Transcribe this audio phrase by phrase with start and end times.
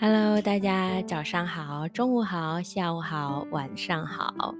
[0.00, 4.54] Hello，大家早上好、中午好、下午好、晚上好。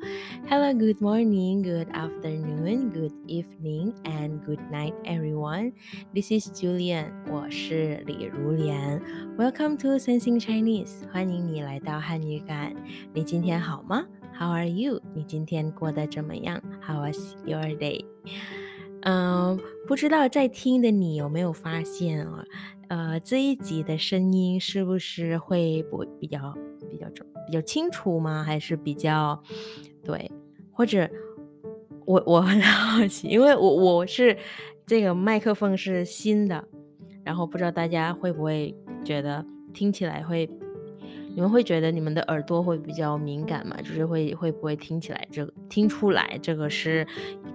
[0.48, 5.72] Hello, good morning, good afternoon, good evening, and good night, everyone.
[6.14, 9.02] This is Julian，我是李如莲。
[9.36, 12.74] Welcome to Sensing Chinese，欢迎你来到汉语感。
[13.12, 14.06] 你今天好吗？
[14.38, 15.00] How are you？
[15.14, 16.62] 你今天过得怎么样？
[16.80, 18.04] How was your day？
[19.02, 22.44] 嗯，不知道在听的你有没有发现啊？
[22.91, 26.53] 呃，这一集的声音是不是会不比较
[26.89, 28.43] 比较重、比较清楚吗？
[28.43, 29.41] 还是比较
[30.03, 30.29] 对？
[30.73, 31.09] 或者
[32.05, 34.37] 我我很 好奇，因为我我是
[34.85, 36.67] 这个麦克风是新的，
[37.23, 40.49] 然后不知道大家会不会觉得听起来会。
[41.33, 43.77] 你们会觉得你们的耳朵会比较敏感吗？
[43.77, 47.07] 就是会会不会听起来这个听出来这个是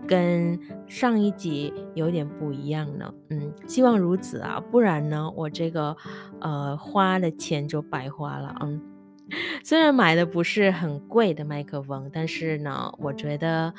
[0.06, 3.12] 跟上一集有点不一样呢？
[3.30, 5.96] 嗯，希望如此啊，不然呢我这个
[6.40, 8.54] 呃花的钱就白花了。
[8.60, 8.80] 嗯，
[9.62, 13.74] 虽然买的不是很贵的麦克风，但是呢，我觉得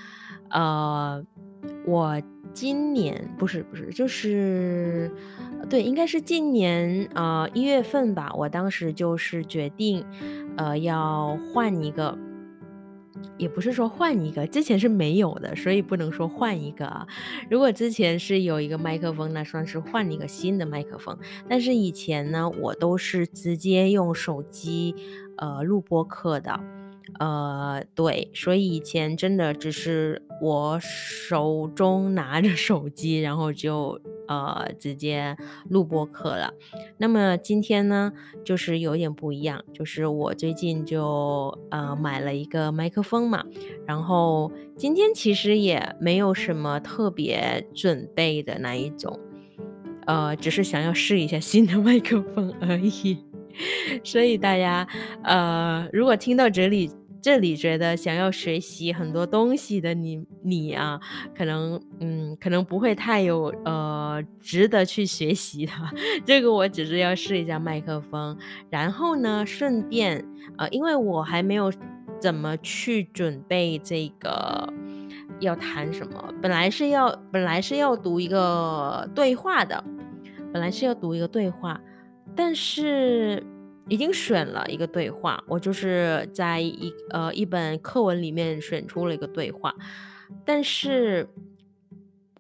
[0.50, 1.24] 呃
[1.86, 2.22] 我。
[2.54, 5.12] 今年不是不是，就是
[5.70, 8.32] 对，应该是今年呃一月份吧。
[8.34, 10.04] 我当时就是决定，
[10.56, 12.18] 呃，要换一个，
[13.38, 17.08] 也不是说换一个，之前是没有的，所以不能说换一个啊。
[17.50, 21.18] 如果之前是有一个麦克风，那算是换一个新的麦克风。
[21.48, 24.96] 但是以前呢，我都是直接用手机
[25.38, 26.77] 呃录播课的。
[27.20, 35.36] 呃，对，所以以前真的只是我手中拿着手机，然后就呃直接
[35.70, 36.54] 录播课了。
[36.98, 38.12] 那么今天呢，
[38.44, 43.44] 就是有点不一样，就是我最近就呃买了一个麦克风嘛，
[43.86, 49.18] 然后今天其实也没有什么特别准备的那一种，
[50.06, 53.26] 呃，只是想要试一下新的麦克风而已。
[54.04, 54.88] 所以大家，
[55.24, 56.90] 呃，如果听到这里，
[57.22, 61.00] 这里觉得想要学习很多东西的你，你啊，
[61.36, 65.74] 可能，嗯，可能不会太有，呃，值得去学习的。
[66.24, 68.38] 这个我只是要试一下麦克风，
[68.70, 70.24] 然后呢，顺便，
[70.58, 71.72] 呃，因为我还没有
[72.20, 74.72] 怎么去准备这个
[75.40, 79.84] 要谈什么，本来是要，本来是要读一个对话的，
[80.54, 81.82] 本来是要读一个对话。
[82.36, 83.44] 但是
[83.90, 89.74] 已经选了一个对话，我就是在一呃一本课文里面选出了一个对话，
[90.46, 91.28] 但是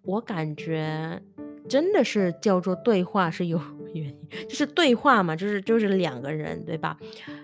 [0.03, 1.21] 我感觉
[1.69, 3.59] 真的是叫做对话是有
[3.93, 6.97] 原因，就是对话嘛，就是就是两个人对吧？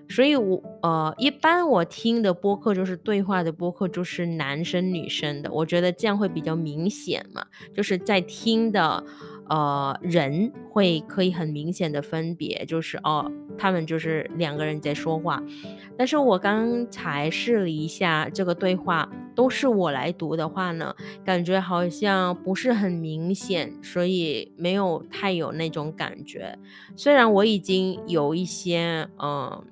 [0.09, 9.03] 所以我呃一般我听的播客就是对话的播客，就是男生女生的，我觉得这样会比较明显嘛，就是在听的。
[9.49, 15.41] 呃，人会可以很明显的分别，就是哦，他们就是两个人在说话。
[15.97, 26.57] 但是我刚才试了一下这个对话，都是我来读的话呢，感觉好像不是很明显，所以没有太有那种感觉。
[26.95, 29.63] 虽然我已经有一些嗯。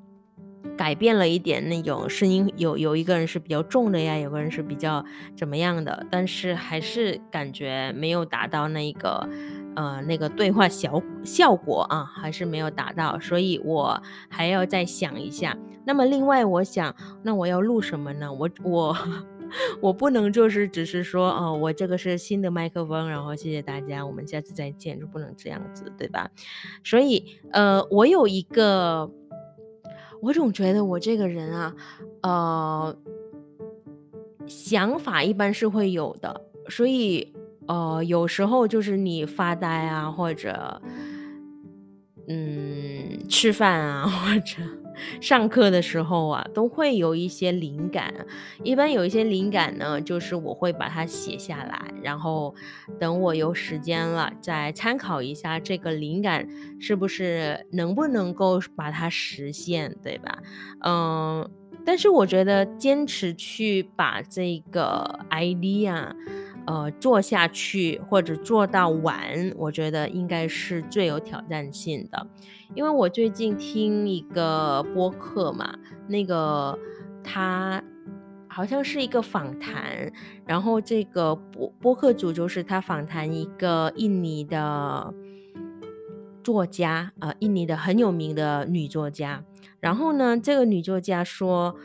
[0.77, 5.03] 改变了一点那种声音，有有一个人是比较重的呀，有个人是比较
[5.35, 9.27] 怎么样的，但是还是感觉没有达到那个
[9.75, 15.57] 呃那个对话效效果啊，还是没有达到，所以我还要再想一下。
[15.85, 18.31] 那么另外我想，那我要录什么呢？
[18.31, 18.97] 我我
[19.81, 26.29] 我不能就是只是说哦，我这个是新的麦克风，然后谢谢大家，我们下次再见，就不能这样子，对吧？
[26.83, 29.11] 所以呃，我有一个。
[30.21, 31.75] 我总觉得我这个人啊，
[32.21, 32.95] 呃，
[34.47, 37.33] 想法一般是会有的，所以
[37.67, 40.81] 呃，有时候就是你发呆啊，或者
[42.27, 44.80] 嗯，吃饭啊，或者。
[45.19, 48.13] 上课的时候啊，都会有一些灵感。
[48.63, 52.53] 一般有一些灵感呢，就是我会把它写下来，然后
[52.99, 56.47] 等我有时间了再参考一下这个灵感
[56.79, 60.37] 是不是能不能够把它实现，对吧？
[60.85, 61.49] 嗯，
[61.85, 66.13] 但是我觉得坚持去把这个 idea。
[66.67, 72.27] 呃，做下去或者做到完，我觉得应该是最有挑战性的。
[72.75, 75.77] 因为我最近听一个播客嘛，
[76.07, 76.77] 那个
[77.23, 77.83] 他
[78.47, 80.11] 好像是一个访谈，
[80.45, 85.13] 然后这个播播客主就是他访谈一个印尼的
[86.43, 89.43] 作家，呃，印尼的很有名的女作家。
[89.79, 91.75] 然后呢，这个女作家说，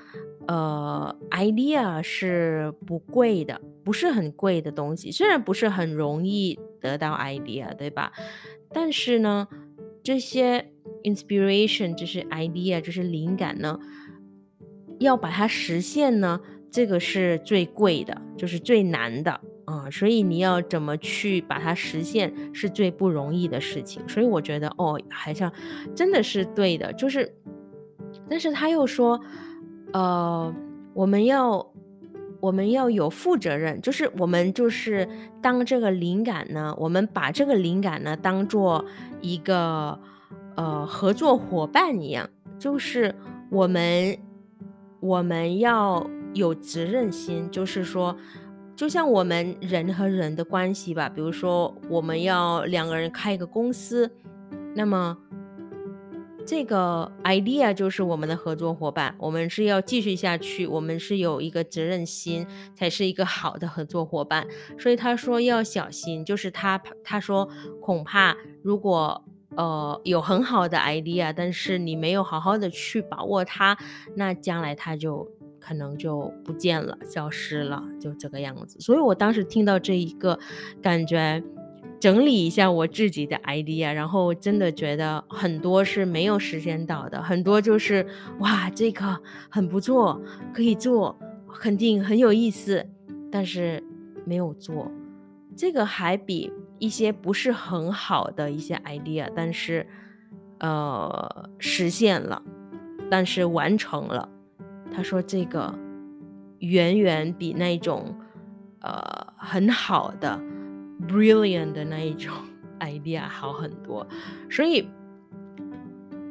[0.49, 3.61] 呃，idea 是不贵的。
[3.85, 8.11] 不是很贵的东西，虽然不是很容易得到 idea，对吧？
[8.73, 9.47] 但是呢，
[10.03, 10.73] 这些
[11.05, 13.79] inspiration 就是 idea 就是灵感呢，
[14.99, 19.89] 要把它实现呢，这个是最贵的，就是最难的啊。
[19.89, 24.03] 所以你要怎么去把它实现，是最不容易的事情。
[24.09, 25.53] 所以我觉得哦，好像
[25.95, 27.33] 真的是对的，就是，
[28.29, 29.21] 但是他又说，
[29.97, 30.55] 呃，
[30.93, 31.67] 我们要。
[32.39, 35.09] 我们要有负责任，就是我们就是
[35.41, 38.85] 当这个灵感呢，我们把这个灵感呢当做
[39.23, 39.99] 一个
[40.55, 42.29] 呃合作伙伴一样，
[42.59, 43.13] 就是
[43.51, 44.17] 我们
[45.01, 48.15] 我们要有责任心，就是说，
[48.77, 54.09] 就像我们人和人的关系吧，比如说我们要两个人开一个公司，
[54.75, 55.17] 那么。
[56.47, 64.47] 这个 idea 就是我们的合作伙伴，我们是要继续下去，我们是有一个责任心，才是一个好的合作伙伴。
[64.79, 67.49] 所以他说要小心，就是他他说
[67.81, 69.25] 恐怕如果
[69.57, 73.77] 呃有很好的 idea，但是你没有好好的去把握它，
[74.15, 75.29] 那将来它就
[75.59, 78.79] 可能就不见了，消失了，就这个样子。
[78.79, 80.39] 所以我当时听到这一个，
[80.81, 81.43] 感觉。
[81.99, 88.07] 整理一下我自己的 idea，然后真的觉得很多是没有时间到的，很多就是
[88.41, 90.21] 哇，这个很不错，
[90.53, 91.19] 可以做，
[91.59, 92.87] 肯定很有意思，
[93.33, 93.83] 但是
[94.25, 94.91] 没有做。
[95.57, 99.87] 这个还比一些不是很好的一些 idea，但是
[100.59, 102.43] 呃实现了，
[103.11, 104.29] 但是完成了。
[104.93, 105.75] 他说这个
[106.59, 108.15] 远远比那种
[108.81, 110.39] 呃很好的。
[111.09, 112.33] Brilliant 的那一种
[112.81, 114.07] idea 好很多，
[114.51, 114.89] 所以，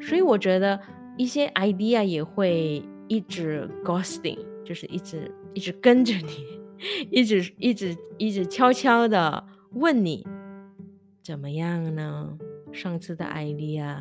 [0.02, 0.80] 所以我觉得
[1.18, 6.60] 一些 idea 也会一直 ghosting，就是一直一直跟着你，
[7.10, 10.26] 一直一直一直悄悄的问你
[11.24, 12.38] 怎么样呢？
[12.72, 13.98] 上次的 idea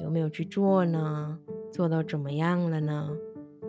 [0.00, 1.38] 有没有去做呢？
[1.70, 3.10] 做到怎么样了呢？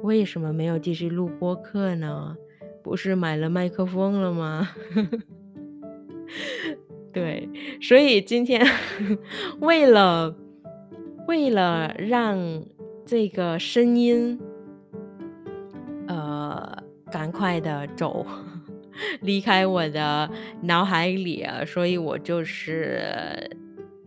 [0.02, 2.36] 为什么没有继续录播课呢？
[2.82, 4.70] 不是买了麦克风了吗？
[7.12, 7.50] 对，
[7.82, 8.66] 所以今天
[9.62, 10.36] 为了
[11.28, 12.64] 为了让
[13.06, 14.40] 这个声音
[16.08, 18.26] 呃赶快的走
[19.22, 20.30] 离开我的
[20.62, 23.50] 脑海里啊，所以我就是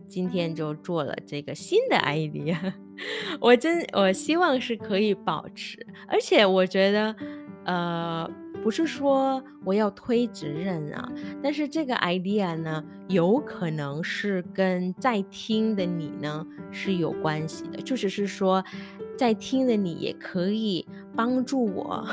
[0.07, 2.55] 今天就做了这个新的 idea。
[3.41, 7.15] 我真我希望是可以保持，而且我觉得
[7.65, 8.29] 呃。
[8.63, 11.11] 不是说我要推责任啊，
[11.43, 18.63] 但是这个 idea 呢，有可能是跟在听的你呢是有关系的，就只是说，
[19.17, 22.07] 在听的你也可以帮助我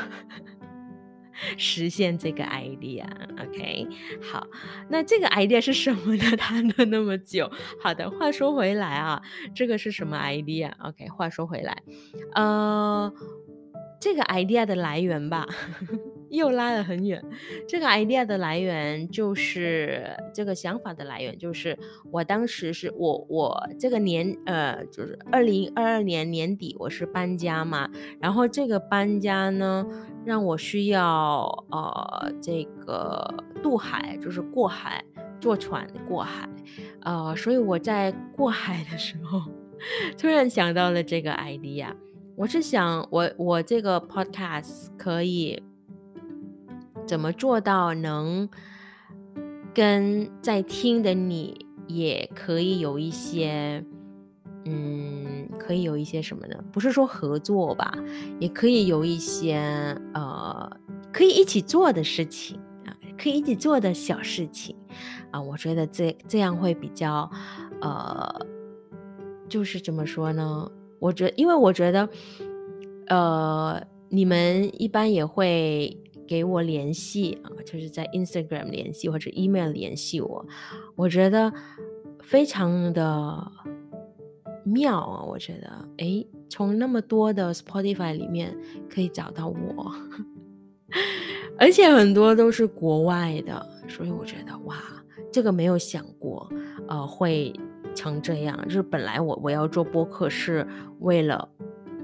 [1.57, 3.07] 实现这个 idea。
[3.41, 3.87] OK，
[4.21, 4.47] 好，
[4.89, 6.25] 那这个 idea 是什么呢？
[6.37, 7.51] 谈了那么久，
[7.81, 9.23] 好的，话说回来啊，
[9.55, 11.83] 这个是什么 idea？OK，话说回来，
[12.35, 13.11] 呃，
[14.01, 15.47] 这个 idea 的来源吧。
[16.31, 17.21] 又拉得很远，
[17.67, 21.77] 这个 idea 的来源就是这个想法的来源，就是
[22.13, 29.85] 我当时是我我这个年呃，就是二零二二年年底我是搬家嘛，然后这个搬家呢
[30.25, 33.29] 让我需要呃这个
[33.61, 35.05] 渡海，就是过海
[35.41, 36.49] 坐船过海，
[37.03, 39.43] 呃，所以我在过海的时候
[40.17, 41.89] 突然想到了这个 idea，
[42.41, 45.63] 我是想我我这个 podcast 可以。
[47.07, 48.49] 怎么做到能
[49.75, 53.85] 跟在听的你也可以有一些，
[54.65, 56.55] 嗯，可以有一些什么呢？
[56.71, 57.93] 不是说合作吧，
[58.39, 59.57] 也可以有一些
[60.15, 60.71] 呃，
[61.13, 64.77] 可以一起做的事情啊，可以一起做的小事情
[65.33, 65.43] 啊。
[65.43, 67.29] 我觉得这这样会比较
[67.81, 68.47] 呃，
[69.49, 70.71] 就是怎么说呢？
[71.01, 72.09] 我觉，因为我觉得
[73.09, 75.97] 呃，你们一般也会。
[76.31, 80.47] 给我联系啊，就是在 Instagram 联系或者 email 联系我，
[80.95, 81.53] 我觉得
[82.23, 83.51] 非常的
[84.65, 85.25] 妙啊！
[85.25, 88.57] 我觉得，哎，从那么多的 Spotify 里面
[88.89, 89.93] 可以找到我，
[91.59, 94.77] 而且很多都是国外的，所以我觉得哇，
[95.33, 96.49] 这个没有想过，
[96.87, 97.53] 呃，会
[97.95, 98.59] 成这样。
[98.65, 100.67] 就是本来我我要做播客是
[101.01, 101.49] 为了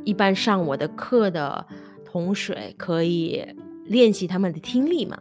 [0.05, 1.67] 一般上我的课的
[2.05, 3.45] 同学可以。
[3.89, 5.17] 练习他们的听力嘛，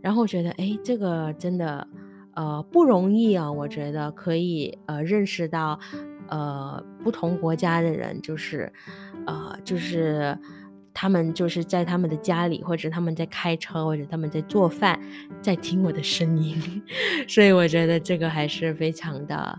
[0.00, 1.86] 然后我觉得哎，这个真的
[2.34, 3.52] 呃不容易啊。
[3.52, 5.78] 我觉得可以呃认识到
[6.26, 8.72] 呃不同国家的人，就是
[9.24, 10.36] 呃就是
[10.92, 15.00] 他们就是在他们的家里，或者他们在开车，或者他们在做饭，
[15.40, 16.60] 在听我的声音，
[17.28, 19.56] 所以我觉得这个还是非常的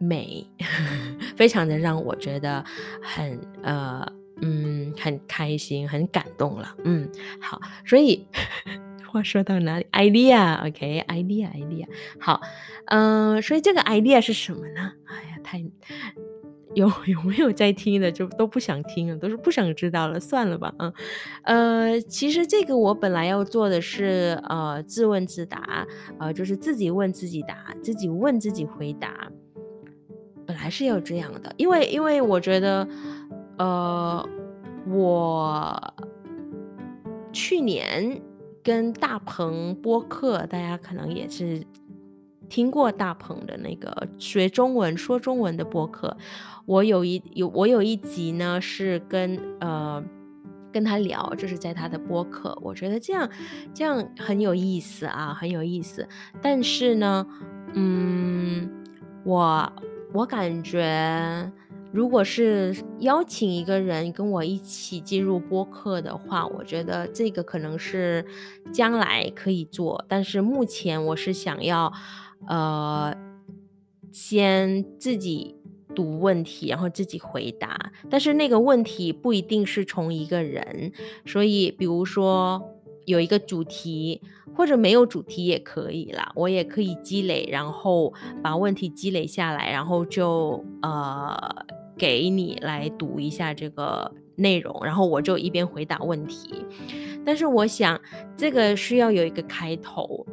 [0.00, 0.44] 美，
[1.36, 2.64] 非常的让我觉得
[3.00, 4.04] 很呃
[4.40, 6.74] 嗯很开心，很感动了。
[6.84, 7.08] 嗯，
[7.40, 8.26] 好，所以
[9.06, 11.86] 话说到哪里？idea，OK，idea，idea，
[12.18, 12.40] 好，
[12.86, 14.92] 嗯，所以这个 idea 是什么呢？
[15.06, 15.62] 哎呀，太。
[16.74, 20.92] 有有没有在听的就都不想听了，都是不想知道了，算了吧，嗯，
[21.42, 25.84] 呃，其实这个我本来要做的是呃自问自答，
[26.20, 29.32] 呃，就是自己问自己答，自己问自己回答，
[30.50, 32.88] 本来是要这样的，因为因为我觉得，
[33.56, 34.28] 呃，
[34.88, 35.94] 我
[37.32, 38.20] 去年
[38.64, 41.62] 跟大鹏播客，大家可能也是。
[42.48, 46.16] 听过大鹏的那个学中文说中文的播客，
[46.66, 50.02] 我有一有我有一集呢是跟呃
[50.72, 53.30] 跟他聊，就是在他的播客，我觉得这样
[53.72, 56.08] 这样很有意思啊，很有意思。
[56.42, 57.24] 但是呢，
[57.74, 58.68] 嗯，
[59.22, 59.72] 我
[60.12, 61.52] 我感觉
[61.92, 68.24] 如果是邀请一个人跟我一起进入播客的话，我觉得这个可能是
[68.72, 71.92] 将来可以做，但是目前我是想要。
[72.48, 73.14] 呃，
[74.10, 75.56] 先自己
[75.94, 77.92] 读问题，然后自己回答。
[78.08, 80.90] 但是那个问题不一定是从一个人，
[81.26, 82.79] 所以比如说
[83.10, 84.20] 有一个主题，
[84.56, 86.32] 或者没有主题也可以啦。
[86.34, 88.12] 我也可以积累，然后
[88.42, 91.36] 把问题积累下来，然后就呃
[91.98, 96.64] 给你来读一下这个内容，然后我就一边回答问题。
[97.24, 98.00] 但是我想
[98.36, 100.26] 这个需要有一个开头。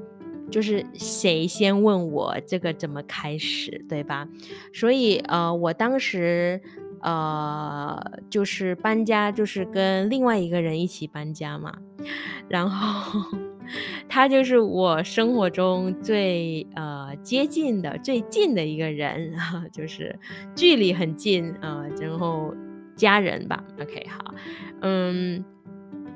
[0.49, 4.25] 就是谁先问我这个怎么开始，对吧？
[4.73, 6.61] 所以呃，我当时
[7.01, 7.99] 呃
[8.29, 11.73] 就是搬家，就是跟另外一个人一起搬家嘛。
[12.47, 13.21] 然后
[14.07, 19.33] 他就是我生活中最呃接近的、最近的一个人，
[19.73, 20.17] 就是
[20.55, 21.83] 距离很近啊。
[21.99, 22.53] 然后
[22.95, 24.33] 家人吧，OK，好，
[24.81, 25.43] 嗯，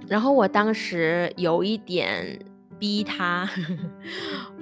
[0.07, 2.39] 然后我当时有一点。
[2.81, 3.47] 逼他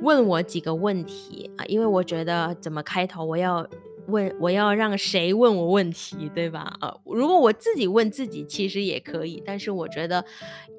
[0.01, 3.65] 问我几个问题啊，因为我觉得怎么开头，我要
[4.09, 6.75] 问，我要让谁问我问题，对吧？
[6.81, 10.23] 呃，如果我自己问自己，其实也可以，但是我觉得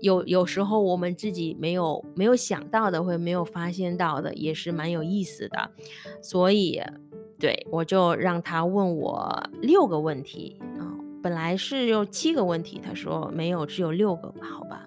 [0.00, 5.70] 有有时候我们自己没有没有想到的，或者没有发现到的，也是蛮有意思的。
[6.22, 6.80] 所以，
[7.38, 14.87] 对我就让他问我六个问题啊，本来是有七个问题，他说没有，只有六个，好吧。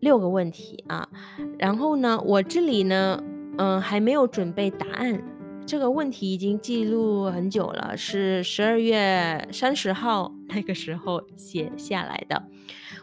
[0.00, 1.08] 六个问题啊，
[1.56, 3.22] 然后呢，我这里呢，
[3.56, 5.22] 嗯，还没有准备答案。
[5.66, 12.42] 这个问题已经记录很久了，是十二月三十号 那个时候写下来的。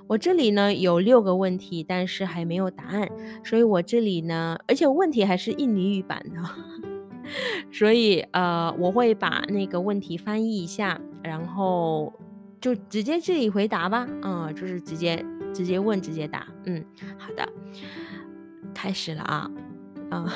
[0.07, 3.07] 我这里呢有六个问题，但是还没有答案，
[3.43, 6.41] 所以我这里呢，而且问题还是印尼语版的，
[7.71, 12.11] 所以呃，我会把那个问题翻译一下，然后
[12.59, 15.25] 就直接这里回答吧，嗯，就是直接。
[15.51, 16.45] 直接问，直接答。
[16.65, 16.85] 嗯，
[17.17, 17.43] 好的，
[18.71, 19.49] 开始了啊
[20.11, 20.31] 啊！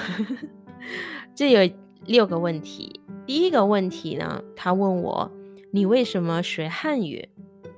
[1.35, 1.71] 这有
[2.05, 3.01] 六个问题。
[3.25, 5.31] 第一个问题呢，他问我
[5.71, 7.27] 你为什么学汉语？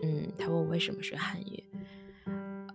[0.01, 1.63] 嗯，他问我为什么学汉语。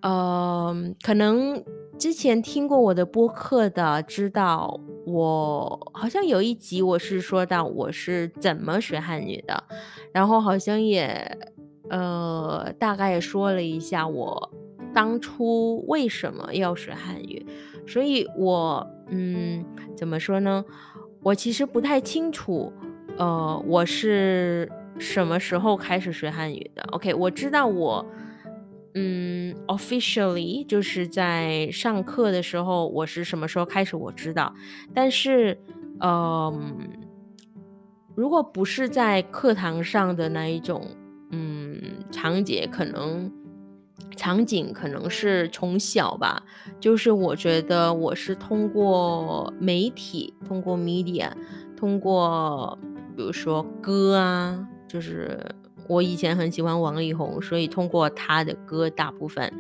[0.02, 1.62] 呃，可能
[1.99, 9.64] 之前听过我的播客的，知道我好像有一集我是说到我是怎么学汉语的，
[10.12, 11.38] 然后好像也。
[11.90, 14.52] 呃，大概说了一下我
[14.95, 17.45] 当初为什么要学汉语，
[17.85, 19.64] 所以我嗯，
[19.97, 20.64] 怎么说呢？
[21.22, 22.72] 我其实不太清楚，
[23.16, 28.04] 呃，我是什么时候开始学汉语的？OK，我知道我
[28.94, 34.54] 嗯，officially 就是在上课的时候，我是什么时候开始我知道，
[34.94, 35.58] 但是
[36.00, 36.78] 嗯，
[38.14, 40.86] 如果不是在课堂上的那一种。
[41.32, 43.30] 嗯，场景可能
[44.16, 46.42] 场景可能是从小吧，
[46.78, 51.30] 就是我觉得我是通过媒体，通过 media，
[51.76, 52.78] 通过
[53.16, 55.38] 比如说歌啊，就是
[55.88, 59.52] 我以前很喜欢王力宏，所以通过他的歌，大部分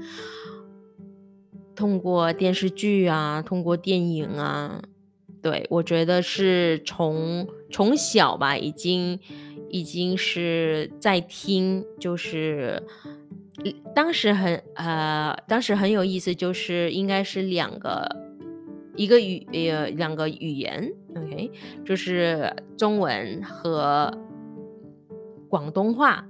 [1.74, 4.82] 通过电视剧啊，通过电影啊，
[5.40, 9.18] 对我觉得是从从小吧，已经。
[9.72, 12.82] 已经是在听，就是
[13.94, 18.08] 当时很呃，当时很有意思，就是应该是两个
[18.96, 21.50] 一个语呃两个语言，OK，
[21.84, 24.10] 就是中文和
[25.48, 26.26] 广东话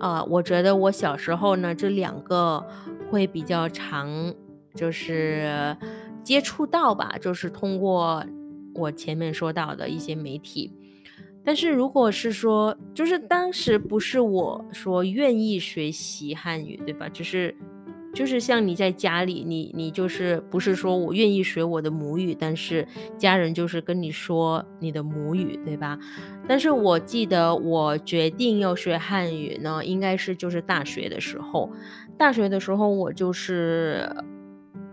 [0.00, 0.24] 啊。
[0.24, 2.64] 我觉得我小时候呢，这两个
[3.10, 4.34] 会比较常，
[4.74, 5.76] 就是
[6.24, 8.24] 接触到吧，就是通过
[8.74, 10.72] 我前面说到的一些媒体。
[11.44, 17.08] 但是如果是说，就是当时不是我说愿意学习汉语，对吧？
[17.08, 17.52] 只是，
[18.14, 22.86] 就是像你在家里，你你就是不是说我愿意学我的母语，但是
[23.18, 25.98] 家人就是跟你说你的母语，对吧？
[26.46, 31.68] 但是我记得我决定要学汉语呢，应该是就是大学的时候，
[32.16, 34.08] 大学的时候我就是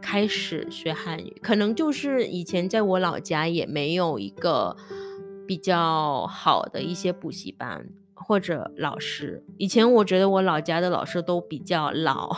[0.02, 4.76] 开始学汉语，可能就是以前在我老家也没有一个。
[5.50, 12.30] 比较好的一些补习班或者老师，以前我觉得我老家的老师都比较老，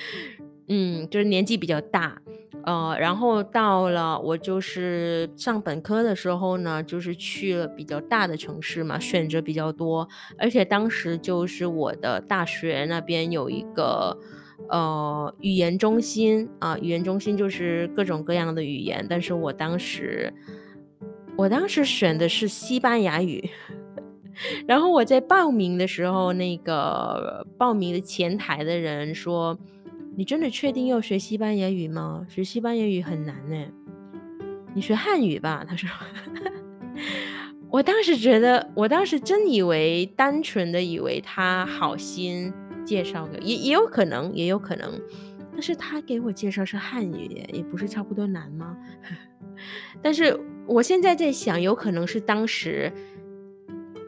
[0.68, 2.22] 嗯，就是年纪比较大，
[2.64, 14.16] 呃，然后到了我就是上本科的时候呢，就是去了比较大的城市嘛，选择比较多，而且当时就是我的大学那边有一个
[14.70, 20.32] 呃语言中心啊，语言中心就是各种各样的语言，但是我当时。
[21.40, 23.48] 我当时选的是西班牙语，
[24.66, 29.58] 然后我在报名的时候，那个报名的前台的人说
[30.18, 32.26] ：“你真的确定要学西班牙语吗？
[32.28, 33.56] 学西班牙语很难呢，
[34.74, 35.88] 你学汉语吧。”他说。
[37.70, 42.52] 我当时觉得，我当时真以为单纯的以为他好心
[42.84, 45.00] 介绍个，也也有可能，也有可能，
[45.52, 48.76] 但是他给我介绍是汉语，也不是差不多难吗？
[50.02, 50.38] 但是。
[50.70, 52.92] 我现在在想，有可能是当时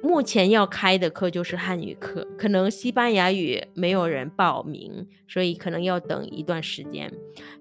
[0.01, 7.13] 目前要开的课就是汉语课，可能西班牙语没有人报名，所以可能要等一段时间。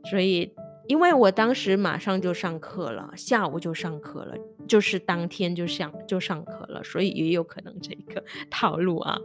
[0.06, 0.54] 所以，
[0.88, 4.36] 因为我当时马上就上课了，下午就上课了，
[4.68, 9.20] 就是当天就上就上课了，所以也有可能这个 套路啊。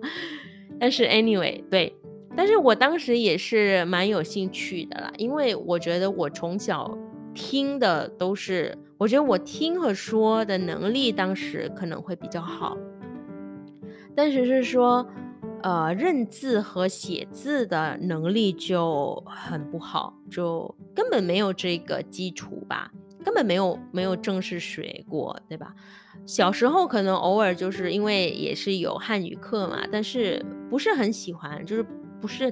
[0.80, 1.94] 但是 anyway，对，
[2.34, 6.96] 但是我当时也是蛮有兴趣的啦，因为我觉得我从小
[7.34, 8.74] 听的都是。
[8.98, 12.74] 我觉得我听和说的能力当时可能会比较好，
[14.14, 15.06] 但是是说，
[15.62, 22.90] 呃，认字和写字的能力就很不好，就根本没有这个基础吧，
[23.22, 25.74] 根本没有没有正式学过，对吧？
[26.24, 31.84] 小时候可能偶尔就是因为也是有汉语课嘛，但是不是很喜欢，就是
[32.18, 32.50] 不是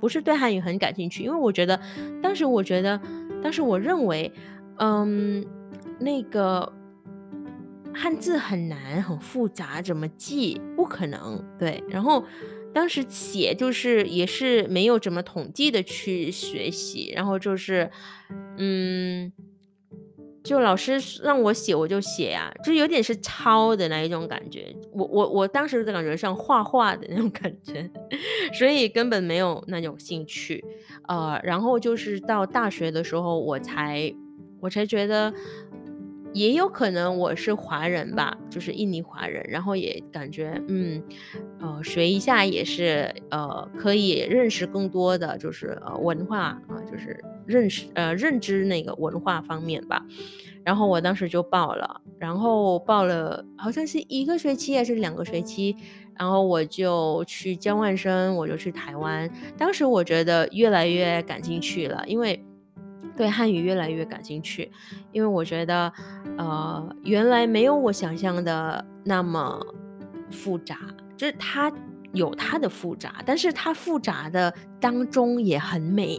[0.00, 1.80] 不是对汉语很感兴趣，因为我觉得
[2.20, 3.00] 当时我觉得，
[3.40, 4.32] 当时我认为，
[4.78, 5.46] 嗯。
[5.98, 6.72] 那个
[7.94, 10.60] 汉字很难，很复杂，怎么记？
[10.76, 11.42] 不可能。
[11.58, 12.24] 对，然后
[12.72, 17.88] 当时写就是也是没有怎么统计的去学习，然后就是，
[18.58, 19.32] 嗯，
[20.42, 24.74] 就老师让我写我就写呀，就有点是抄的那一种感觉。
[24.92, 27.88] 我我我当时的感觉像画画的那种感觉，
[28.58, 30.64] 所以根本没有那种兴趣。
[31.06, 34.12] 呃，然后就是到大学的时候，我才
[34.60, 35.32] 我才觉得。
[36.34, 41.00] 也有可能我是华人吧，就是印尼华人，然后也感觉嗯，
[41.60, 50.04] 呃，学一下也是呃，可以认识更多的就是呃文化啊，就是认识呃认知那个文化方面吧。
[50.64, 55.76] 然后我当时就报了，然后报了好像是一个学期还是两个学期，
[56.18, 59.30] 然后我就去交换生，我就去台湾。
[59.56, 62.44] 当时我觉得越来越感兴趣了，因为。
[63.16, 64.70] 对汉语越来越感兴趣，
[65.12, 65.92] 因为我觉得，
[66.36, 69.60] 呃，原来没有我想象的那么
[70.30, 70.78] 复杂，
[71.16, 71.72] 就是它
[72.12, 76.18] 有它的复杂，但是它复杂的当中也很美，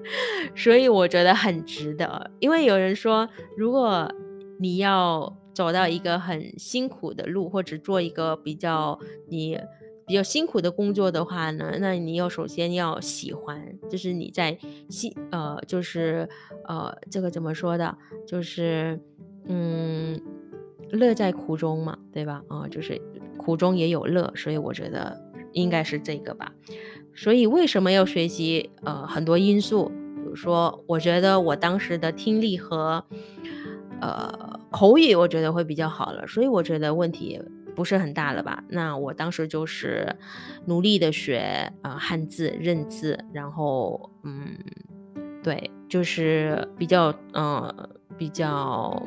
[0.56, 2.30] 所以我觉得很值得。
[2.40, 4.12] 因为有人说，如果
[4.58, 9.58] 你要走到一个很辛苦的路，或者做一个比较你。
[10.06, 16.28] 比较辛苦的工作的话呢，那你要首先要喜欢，就是你在辛呃，就是
[16.68, 17.96] 呃，这个怎么说的？
[18.26, 19.00] 就是
[19.46, 20.20] 嗯，
[20.90, 22.42] 乐在苦中嘛，对吧？
[22.48, 23.00] 啊，就是
[23.36, 25.18] 苦中也有乐，所以我觉得
[25.52, 26.52] 应该是这个吧。
[27.14, 28.70] 所以为什么要学习？
[28.82, 29.86] 呃，很多因素，
[30.16, 33.02] 比如说，我觉得我当时的听力和
[34.00, 37.40] 呃口语，我觉得会比较好了，所以我觉得问题。
[37.74, 38.62] 不是很大了吧？
[38.68, 40.14] 那我当时就是
[40.66, 44.56] 努力的学啊汉字认字，然后嗯，
[45.42, 47.72] 对，就是比较嗯
[48.16, 49.02] 比较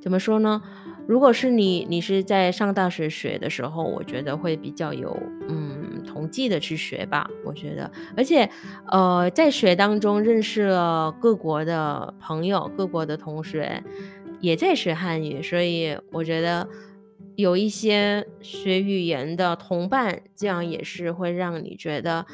[0.00, 0.62] 怎么说呢？
[1.06, 5.16] 如果是你你是在上大学学的时候，我觉得会比较有
[5.48, 7.28] 嗯统计的去学吧。
[7.44, 8.48] 我觉得，而且
[8.90, 13.82] 呃在学当中认识了各国的朋友，各国的同学
[14.40, 16.66] 也在学汉语，所以我觉得。
[17.38, 22.26] 有一些学语言的同伴，这样也是会让你觉得，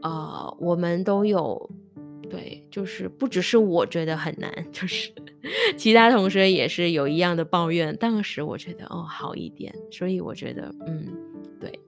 [0.00, 1.70] 呃，我们都有，
[2.30, 5.12] 对，就是不只是我觉得很难，就是
[5.76, 7.94] 其他同学也是有一样的抱怨。
[7.98, 11.14] 当时我觉得哦好一点，所以我觉得嗯
[11.60, 11.78] 对。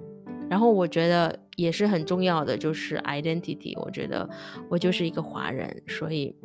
[0.51, 3.73] 然后我觉得也是很重要的，就是 identity。
[3.81, 4.29] 我觉得
[4.69, 6.37] 我就是一个华人，所以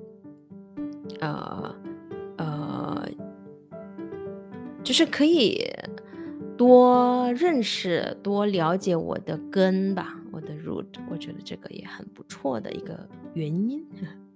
[1.20, 1.76] 呃
[2.38, 3.06] 呃，
[4.84, 5.63] 就是可以
[6.58, 10.86] 多认识、多了解我的根吧，我的 root。
[11.10, 13.84] 我觉得这个也很不错的一个原因。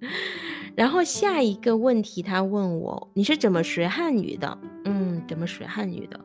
[0.75, 4.57] 然后下一个问题，他问我你是怎么学汉语的？
[4.83, 6.19] 嗯，怎么学汉语的？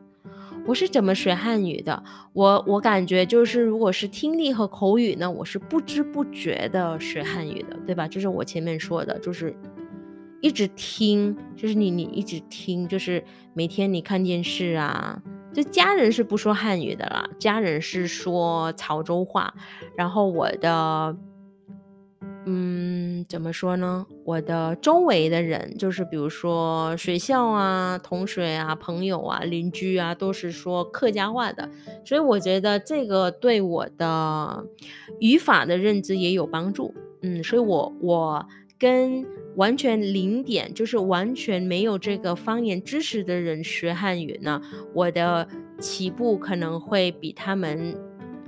[0.67, 2.03] 我是怎么学汉语的？
[2.35, 8.07] 我我感觉就是，如果是听力和口语呢，我是不知不觉的学汉语的，对吧？
[8.07, 9.55] 就是我前面说的，就是
[10.41, 13.25] 一直听，就是你你一直听，就是
[13.55, 15.23] 每天你看电视啊，
[15.53, 19.55] 就家人是不说汉语的啦，家人是说潮州话，
[19.97, 21.17] 然后我的。
[22.47, 24.07] 嗯，怎么说呢？
[24.25, 31.69] 我的周围的人，就是比如说学校啊、同学啊、朋友啊、邻居啊，都是说客家话的，
[32.03, 34.65] 所以我觉得这个对我的
[35.21, 36.95] 语法的认知也有帮助。
[37.21, 38.47] 嗯，所以我我
[38.79, 39.25] 跟
[39.57, 44.61] 完全零点，就是完全没有这个方言知识的人学汉语呢，
[44.95, 45.47] 我的
[45.79, 47.95] 起步可能会比他们。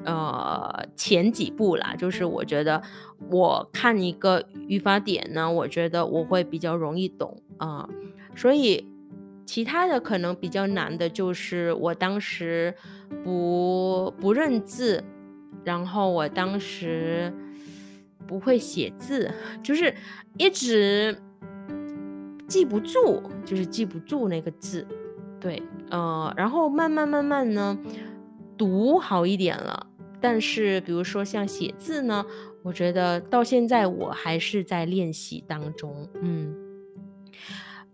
[0.04, 2.82] 呃，前几步啦，就是我觉得
[3.30, 7.88] 我看一个语法点呢，我觉得我会比较容易懂啊，
[8.34, 8.84] 所以
[9.46, 12.74] 其他的可能比较难的就是我当时
[13.22, 15.04] 不不认字，
[15.62, 17.32] 然后我当时
[18.26, 19.30] 不会写字，
[19.62, 19.94] 就是
[20.38, 21.16] 一直
[22.46, 24.86] 记不住，就是记不住那个字，
[25.40, 27.78] 对，呃，然后慢慢慢慢呢，
[28.56, 29.86] 读好一点了。
[30.20, 32.24] 但是，比如说像写字呢，
[32.62, 36.08] 我觉得到现在我还是在练习当中。
[36.20, 36.54] 嗯，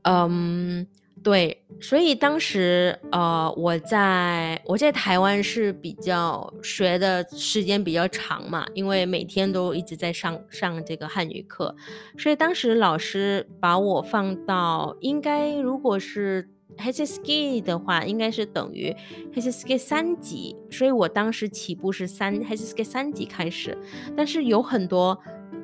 [0.02, 0.86] 嗯，
[1.22, 11.74] 对，所以当时呃，我在我在台湾是比较学的时间比较长嘛，因为每天都一直在上上这个汉语课，
[12.16, 16.50] 所以当时老师把我放到应该如果是。
[16.76, 18.94] HSK 的话应该是等于
[19.34, 23.76] HSK 三级，所以我当时起步是三 HSK 三级开始，
[24.16, 25.18] 但是有很多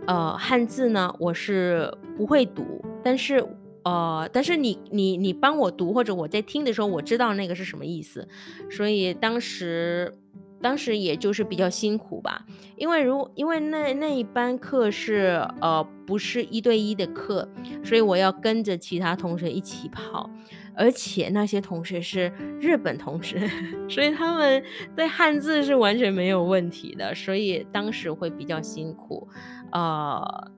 [0.09, 3.47] 呃汉字呢，我是不会读，但是
[3.85, 8.27] 呃，但是你你你帮我读或者我在听的时候，我知道那个是什么意思，
[8.71, 10.13] 所以当时
[10.61, 17.49] 当时也就是比较辛苦吧，因为如因为那那一班课是呃不是一对一的课，
[17.85, 20.29] 所以我要跟着其他同学一起跑。
[20.77, 23.49] 而且那些同学是日本同学，
[23.89, 24.61] 所以他们
[24.97, 29.29] 对汉字是完全没有问题的，所以当时会比较辛苦。
[29.71, 30.51] 呃，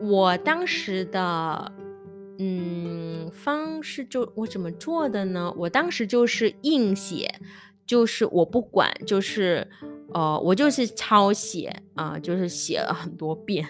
[0.00, 1.70] 我当时的
[2.38, 5.52] 嗯方式就我怎么做的呢？
[5.56, 7.40] 我当时就是硬写，
[7.86, 9.66] 就是我不管，就是
[10.14, 13.66] 呃我就是抄写啊，就是写了很多遍。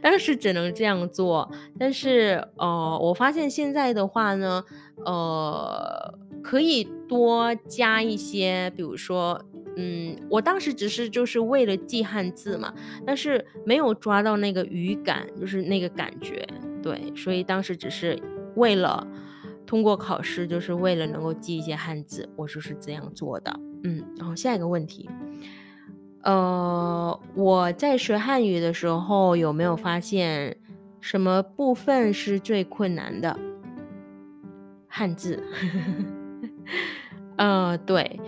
[0.00, 4.64] 当时只能这样做，但是呃，我发现现在的话呢，
[5.04, 9.38] 呃，可以多加一些，比如说，
[9.76, 12.72] 嗯，我当时只是就是为了记汉字嘛，
[13.04, 16.48] 但是没有抓到那个语感，就是那个感觉，
[16.86, 18.16] 对，所以当时只是
[18.54, 19.04] 为了
[19.66, 25.10] 通过考试，就是为了能够记一些汉字，我就是这样做的，嗯，然后下一个问题。
[26.22, 30.56] 呃，我在学汉语的时候有没有发现
[31.00, 33.36] 什么部分是最困难的？
[34.86, 35.42] 汉字。
[37.34, 38.20] 呃，对，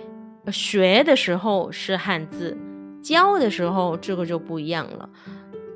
[0.51, 2.59] 学的时候是汉字，
[3.01, 5.09] 教的时候这个就不一样了。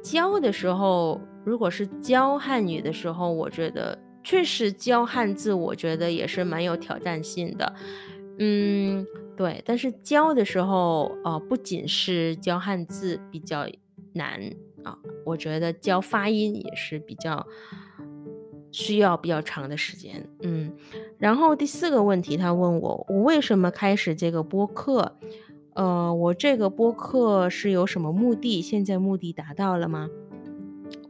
[0.02, 7.74] 教的时候，如果是教汉语的时候，我觉得确实教汉字，我觉得也是蛮有挑战性的。
[8.38, 9.06] 嗯。
[9.34, 13.66] 对，但是教的时候，呃，不仅是教汉字比较
[14.12, 14.38] 难
[14.84, 17.44] 啊，我觉得教发音也是比较
[18.70, 20.28] 需要比较长的时间。
[20.42, 20.70] 嗯，
[21.16, 25.16] 然后第四个问题，他问我，我为什么开始这个播客？
[25.74, 28.60] 呃，我这个播客是有什么目的？
[28.60, 30.10] 现在目的达到了吗？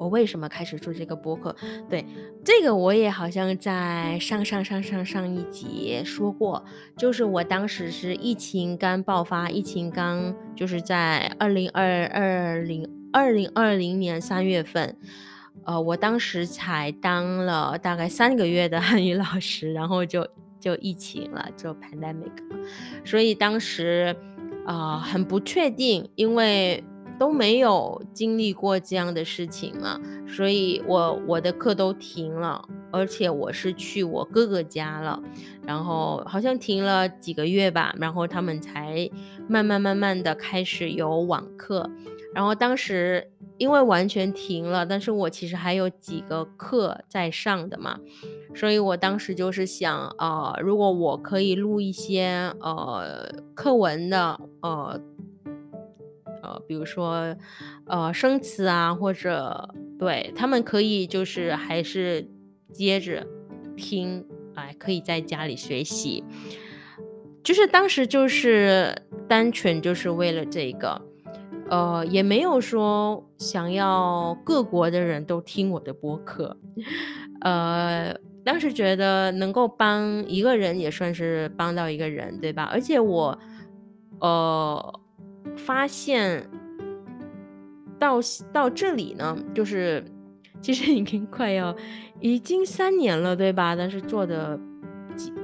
[0.03, 1.55] 我为什么开始做这个播客？
[1.89, 2.05] 对
[2.45, 6.65] 这个我也好像在上上上上上一集说过，
[6.97, 14.97] 就是我当时是疫情刚爆发，疫情刚就是在二零二二零二零二零年三月份，
[15.65, 20.27] 呃，我当时才当了大概三个月的汉语老师，然后就
[20.59, 22.33] 就疫情了，就 pandemic，
[23.05, 24.17] 所以当时
[24.67, 26.83] 啊很不确定，因为。
[27.19, 35.23] 都没有经历过这样的事情嘛，所以我我的课都停了，而且我是去我哥哥家了，
[35.65, 39.09] 然后好像停了几个月吧，然后他们才
[39.49, 41.89] 慢慢慢慢的开始有网课，
[42.35, 48.01] 然后当时因为完全停了，但是我其实还有几个课在上的嘛，
[48.53, 55.01] 所以我当时就是想，呃，如果我可以录一些呃课文的，呃。
[56.43, 57.37] 呃，比如说，
[57.87, 62.29] 呃，生词啊，或者对他们可以就是还是
[62.73, 63.25] 接着
[63.77, 64.27] 听，
[64.57, 66.25] 哎，可以在家里学习，
[67.45, 71.01] 就是当时就是单纯就是为了这个，
[71.71, 76.57] 呃，也没有说想要各国的人都听我的播客，
[77.43, 78.13] 呃，
[78.45, 82.65] 当时觉得能够帮一个人也算是帮到一个人，对吧？
[82.65, 83.39] 而且我，
[84.19, 84.99] 呃。
[85.57, 86.49] 发现
[87.99, 88.21] 到
[88.53, 90.05] 到这里呢，就是
[90.61, 91.75] 其实已经快要
[92.21, 93.77] 已经三年了，对吧？
[93.77, 94.59] 但是做的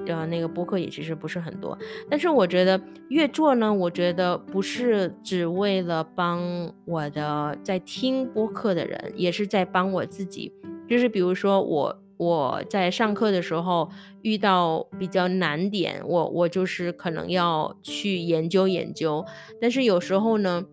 [0.07, 1.77] 呃那个播客也其实不是很多。
[2.09, 6.41] 但是我觉得越做呢，我觉得不是只为了帮
[6.85, 10.53] 我的在听播客的人，也是在帮我自己。
[10.89, 12.03] 就是比如说我。
[12.19, 13.89] 我在上课的时候
[14.23, 19.25] 遇到比较难点，我我就是可能要去研究研究，
[19.61, 20.65] 但是有时候呢，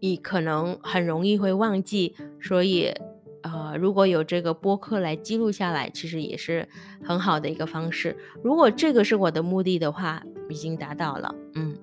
[0.00, 2.94] 你可能很容易会忘记，所以
[3.42, 6.68] 呃，如果有这个播客来记录下来，其实也是
[7.02, 8.14] 很好的一个方式。
[8.44, 11.74] 如果这个是我的目的的话，已经达到了，嗯。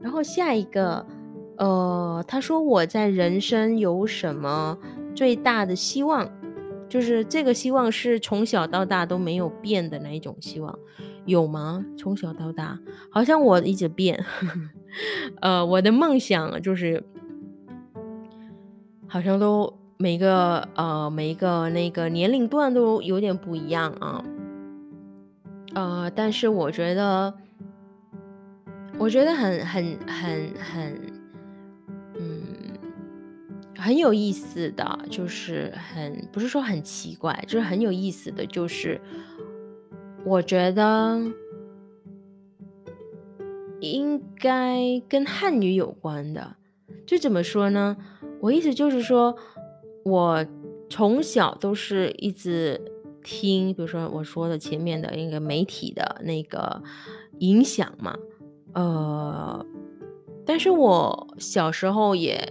[0.00, 1.06] 然后下一个，
[1.58, 4.78] 呃，他说我在人生有什么
[5.14, 6.30] 最大的希望？
[6.94, 10.78] 就是这个希望是从小到大都没有变的那一种希望，
[11.26, 11.84] 有吗？
[11.98, 12.78] 从小到大，
[13.10, 14.24] 好像我一直变。
[15.42, 17.02] 呃，我的梦想就是，
[19.08, 24.24] 好像都每个呃每一个那个年龄段都有点不一样啊。
[25.74, 27.34] 呃，但是我觉得，
[28.98, 31.13] 我觉得很很很很。
[33.84, 38.98] 很有意思的就是很不是说很奇怪，就是很有意思的就是，
[40.24, 41.20] 我觉得
[43.80, 46.56] 应该跟汉语有关的。
[47.06, 47.94] 就怎么说呢？
[48.40, 49.36] 我意思就是说，
[50.06, 50.46] 我
[50.88, 52.80] 从小都是一直
[53.22, 56.82] 听，比如说我说的前面的那个媒体的那个
[57.40, 58.16] 影响嘛，
[58.72, 59.66] 呃，
[60.46, 62.50] 但是我小时候也。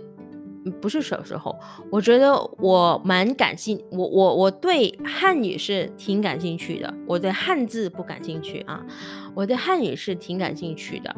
[0.82, 1.58] 不是小时候，
[1.92, 8.86] 我觉得我蛮感兴，我我我对汉语是挺感兴趣的，我对汉字不感兴趣啊，
[9.36, 11.16] 我对汉语是挺感兴趣的，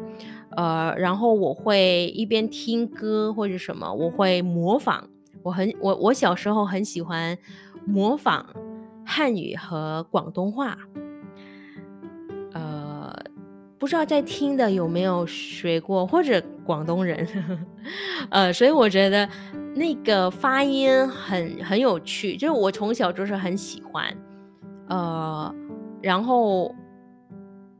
[0.58, 5.08] 呃，然后我会一边听歌或者什么，我会模仿，
[5.43, 7.38] 我很我我小时候很喜欢
[7.86, 8.45] 模仿
[9.05, 10.77] 汉语和广东话。
[13.77, 17.27] 不知道在听的有没有学过或者广东人，
[18.29, 19.27] 呃，所以我觉得
[19.75, 24.05] 那个发音很很有趣，就是我从小就是很喜欢，
[24.88, 25.53] 呃，
[26.01, 26.73] 然后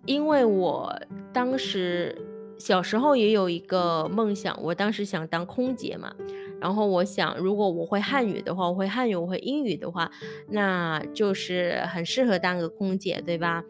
[0.06, 0.94] 因为我
[1.34, 2.16] 当时
[2.58, 6.14] 小时候也有一个梦想，我当时想当空姐嘛。
[6.62, 10.10] 然后我想，如果我会汉语的话，我会汉语，我会英语的话，
[10.50, 13.62] 那就是很适合当个空姐，对吧？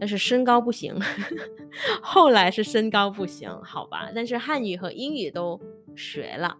[0.00, 0.98] 但是身高不行，
[2.02, 4.10] 后来是身高不行，好吧？
[4.14, 5.60] 但是汉语和英语都
[5.94, 6.56] 学了，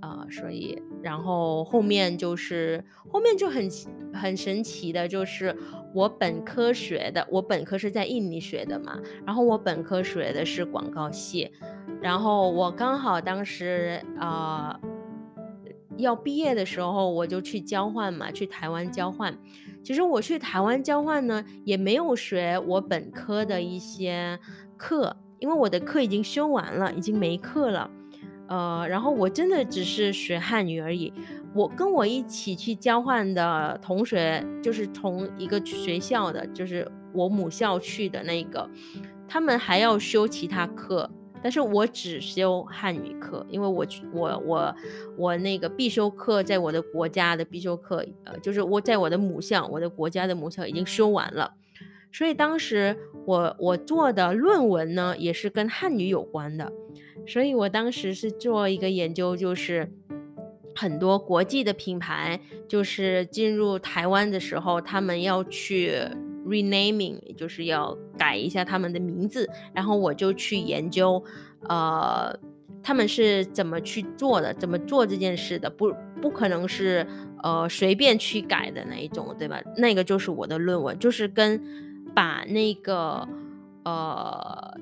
[0.00, 3.68] 啊，所以然后后面就是后面就很
[4.14, 5.54] 很神奇的，就是
[5.92, 11.50] 我本科学的，我本科是在印尼学的嘛，然后我本科学的是广告系。
[12.00, 14.78] 然后我刚好当时啊
[15.98, 19.36] 要毕业的时候，我就去交换嘛，去台湾交换。
[19.82, 24.38] 其实我去台湾交换呢，也没有学我本科的一些
[24.76, 27.90] 课，因为我的课已经修完了，已经没课了。
[28.48, 31.12] 呃，然后我真的只是学汉语而已。
[31.54, 38.68] 我跟我一起去交换的同学，就是同一个学校的，就是我母校去的那个，
[39.26, 41.10] 他们还要修其他课。
[41.42, 44.74] 但是我只修汉语课，因为我我我
[45.16, 51.52] 我那个必修课在我的国家的必修课，呃，就是我在我的母校，我的国家的母校已经修完了，
[52.12, 56.72] 所以当时我我做的论文呢也是跟汉语有关的，
[57.26, 59.90] 所以我当时是做一个研究，就是
[60.74, 65.98] 很多国际的品牌就是进入台湾的时候，他们要去。
[66.44, 71.22] Renaming 就是要改一下他们的名字，然后我就去研究，
[71.68, 72.38] 呃，
[72.82, 77.06] 他们是怎么去做的，怎么做这件事的，不不可能是
[77.42, 79.62] 呃随便去改的那一种，对吧？
[79.76, 81.62] 那个就是我的论文，就是跟
[82.14, 83.28] 把那个
[83.84, 84.76] 呃。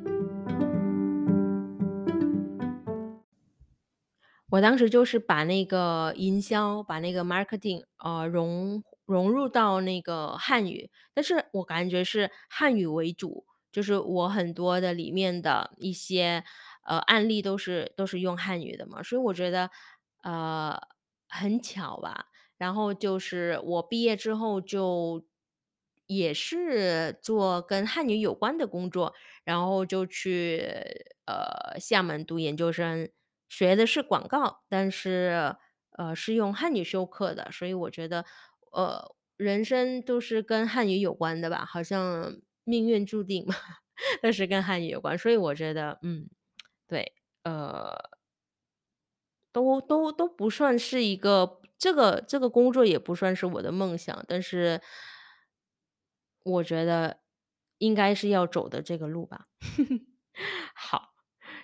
[4.53, 16.45] 我当时就是把那个营销，把那个 marketing，呃，融融入到那个汉语，但是我感觉是汉语为主，就是我很多的里面的一些
[16.87, 19.71] 呃案例都是都是用汉语的嘛，所以我觉得
[20.23, 20.79] 呃
[21.29, 22.27] 很巧吧。
[22.59, 25.25] 然后就是我毕业之后就
[26.07, 30.63] 也是做跟汉语有关的工作，然后就去
[31.27, 33.09] 呃厦门读研究生。
[33.49, 35.57] 学的是广告，但是
[35.99, 38.25] 呃是用汉语授课的，所以我觉得
[38.71, 43.55] 呃人生都是跟汉语有关的吧，好像命运注定嘛，
[44.23, 46.29] 都是跟汉语有关，所以我觉得嗯
[46.87, 47.13] 对
[47.45, 47.95] 呃
[49.53, 54.81] 都都都不算是一个这个这个工作也不算是我的梦想，但是
[56.45, 57.21] 我觉得
[57.79, 59.49] 应该是要走的这个路吧。
[60.75, 61.09] 好。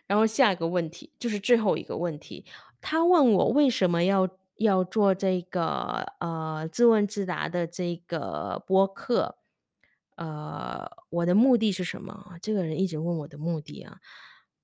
[0.07, 2.45] 然后下一个问题就是最后一个问题，
[2.81, 9.38] 他问我为什么要要做这个呃自问自答的这个播客，
[10.16, 12.37] 呃，我的目的是什么？
[12.42, 13.99] 这个人一直问我的目的啊，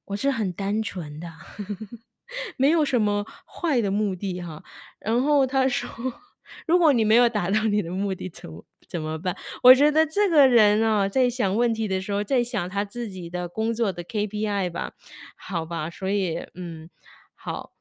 [0.06, 1.28] 我是很单纯的，
[2.56, 4.64] 没有什么坏的目的哈。
[5.00, 5.88] 然后他说，
[6.66, 8.64] 如果你没有达到你的目的，怎么？
[8.88, 9.34] 怎么办？
[9.62, 14.92] 我觉得这个人啊，在想问题的时候，在想他自己的工作的 KPI 吧，
[15.36, 16.90] 好吧，所以嗯，
[17.34, 17.72] 好，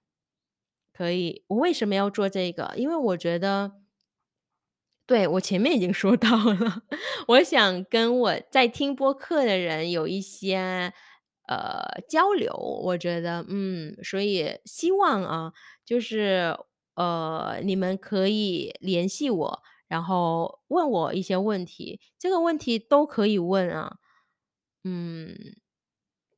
[1.02, 1.44] 可以。
[1.48, 2.72] 我为什么要做这个？
[2.76, 3.72] 因为我觉得，
[5.08, 6.84] 对我前面已经说到了，
[7.30, 10.94] 我想跟我在听播客的人有一些
[11.48, 12.54] 呃交流。
[12.84, 16.56] 我觉得，嗯，所以希望啊，就是
[16.94, 19.60] 呃，你们可以联系我。
[19.88, 23.98] 然后问我一些问题，这个问题都可以问啊，
[24.86, 25.36] 嗯，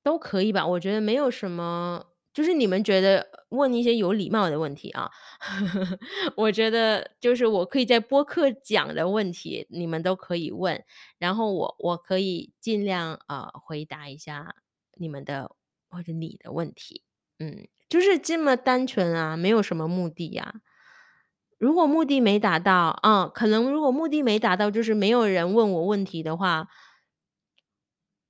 [0.01, 0.65] 都可以吧？
[0.65, 5.11] 我觉得没有什么，就是你们觉得问一些有礼貌的问题啊，
[6.35, 10.83] 我觉得就是我可以在播客讲的问题，你们都可以问，
[11.19, 14.55] 然后我我可以尽量啊回答一下
[14.95, 15.51] 你们的
[15.89, 17.03] 或者你的问题，
[17.39, 20.55] 嗯，就是这么单纯啊，没有什么目的呀。
[21.59, 26.67] 如果目的没达到，嗯，可能如果目的没达到，就是没有人问我问题的话，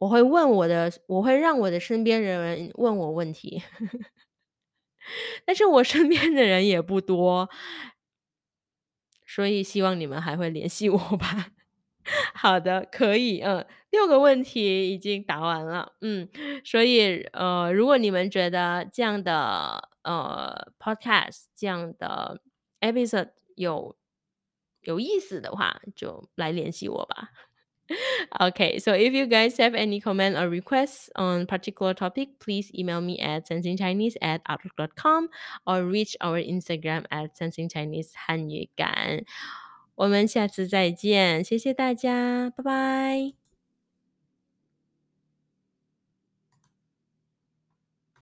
[0.03, 3.61] 我会问我的，我会让我的身边人问我问题，
[5.45, 7.49] 但是我身边的人也不多，
[9.25, 11.47] 所以希望你们还会联系我吧。
[12.35, 16.27] 好的，可以，嗯，六个问题已经答完了，嗯，
[16.65, 22.41] 所以呃，如果你们觉得这样的呃 podcast 这样的。
[22.83, 23.95] episode 有
[24.81, 27.29] 有意思的话，就来联系我吧。
[28.40, 33.18] okay, so if you guys have any comment or requests on particular topic, please email me
[33.18, 35.28] at sensingchinese at outlook.com
[35.66, 39.24] or reach our Instagram at sensingchinese 汉语感。
[39.94, 43.41] 我们下次再见，谢谢大家，拜拜。